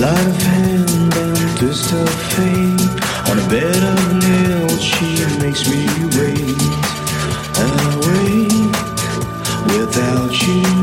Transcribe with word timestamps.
Sleight 0.00 0.26
of 0.26 0.42
hand 0.42 1.14
and 1.14 1.58
twist 1.58 1.92
of 1.92 2.08
fate. 2.32 2.88
On 3.30 3.38
a 3.38 3.46
bed 3.50 3.82
of 3.84 4.14
nails, 4.14 4.82
she 4.82 5.26
makes 5.42 5.68
me 5.68 5.84
wait 6.16 6.56
and 7.60 8.06
wait 8.06 8.72
without 9.76 10.32
you. 10.46 10.79